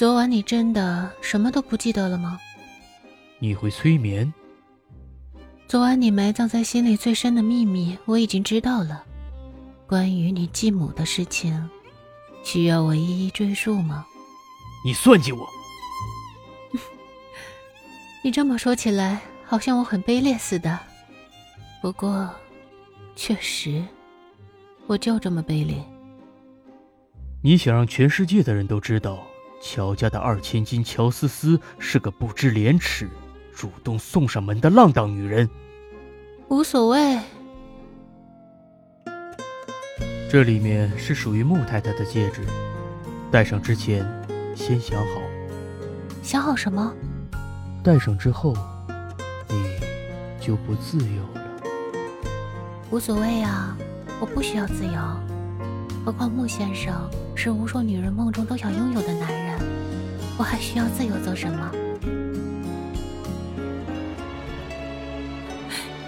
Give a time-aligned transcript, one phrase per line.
[0.00, 2.40] 昨晚你真的什么都不记得了吗？
[3.38, 4.32] 你会催眠？
[5.68, 9.04] 昨晚你埋葬在心里最深的秘密，我已经知道了。
[9.86, 11.68] 关于你继母的事情，
[12.42, 14.06] 需要我一一追述吗？
[14.86, 15.46] 你算计我！
[18.24, 20.80] 你这么说起来，好像我很卑劣似的。
[21.82, 22.26] 不过，
[23.14, 23.84] 确实，
[24.86, 25.76] 我就这么卑劣。
[27.42, 29.26] 你想让全世界的人都知道，
[29.60, 33.08] 乔家的二千金乔思思是个不知廉耻、
[33.54, 35.48] 主动送上门的浪荡女人。
[36.48, 37.20] 无所谓。
[40.30, 42.42] 这里面是属于穆太太的戒指，
[43.30, 44.06] 戴上之前
[44.56, 45.20] 先想好。
[46.22, 46.92] 想好什么？
[47.82, 48.54] 戴上之后，
[49.48, 49.64] 你
[50.40, 51.42] 就不自由了。
[52.90, 53.76] 无所谓啊，
[54.20, 54.92] 我不需要自由。
[56.04, 56.94] 何况穆先生
[57.34, 59.39] 是无数女人梦中都想拥有的男人，
[60.40, 61.70] 我还需要自由做什么？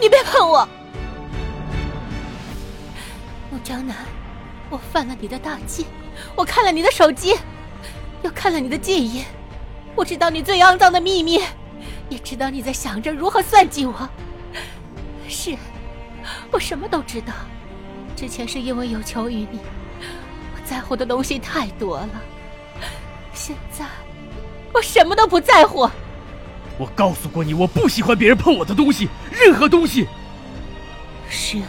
[0.00, 0.66] 你别碰我，
[3.50, 3.94] 穆江南，
[4.70, 5.84] 我犯了你的大忌，
[6.34, 7.36] 我看了你的手机，
[8.22, 9.22] 又看了你的记忆，
[9.94, 11.38] 我知道你最肮脏的秘密。
[12.08, 14.08] 也知道你在想着如何算计我。
[15.28, 15.54] 是，
[16.50, 17.34] 我什么都知道。
[18.16, 19.60] 之前是因为有求于你，
[20.54, 22.22] 我在乎的东西太多了。
[23.34, 23.84] 现在，
[24.72, 25.88] 我什么都不在乎。
[26.78, 30.08] 我告诉过你，我不喜欢别人碰我的东西，任何东西。
[31.28, 31.60] 是，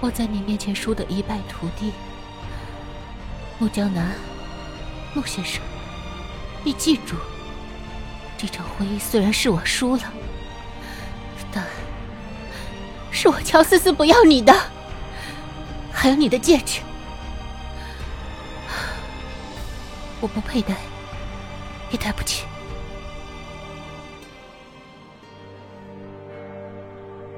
[0.00, 1.92] 我在你面前输得一败涂地。
[3.58, 4.12] 穆江南，
[5.14, 5.62] 穆先生，
[6.64, 7.14] 你记住。
[8.36, 10.02] 这场婚姻虽然是我输了，
[11.52, 11.64] 但
[13.12, 14.52] 是我乔思思不要你的，
[15.92, 16.80] 还有你的戒指，
[20.20, 20.74] 我不佩戴，
[21.92, 22.44] 也对不起。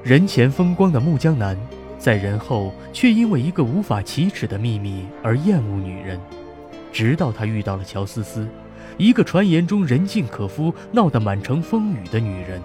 [0.03, 1.59] 人前风光的穆江南，
[1.99, 6.21] 在人后却因为一个无法启齿的秘密而厌恶女人，
[6.93, 8.47] 直到他遇到了乔思思。
[8.97, 12.63] 一个传言中人尽可夫、闹得满城风雨的女人，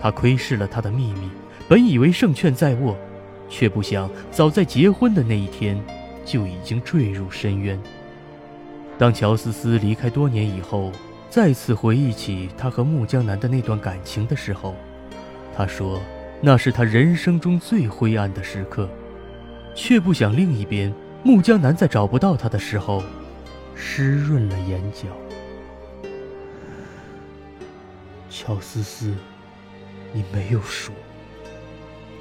[0.00, 1.28] 他窥视了她的秘密，
[1.68, 2.96] 本以为胜券在握，
[3.48, 5.78] 却不想早在结婚的那一天，
[6.24, 7.78] 就已经坠入深渊。
[8.96, 10.92] 当乔思思离开多年以后，
[11.28, 14.76] 再次回忆起她和穆江南的那段感情的时候，
[15.56, 16.00] 她说
[16.40, 18.88] 那是她人生中最灰暗的时刻，
[19.74, 20.94] 却不想另一边
[21.24, 23.02] 穆江南在找不到她的时候，
[23.74, 25.08] 湿润了眼角。
[28.30, 29.12] 乔思思，
[30.12, 30.92] 你没有输。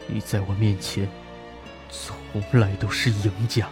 [0.07, 1.07] 你在我面前，
[1.89, 2.15] 从
[2.59, 3.67] 来都是赢家。